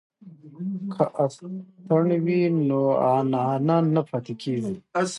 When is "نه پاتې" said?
3.93-4.33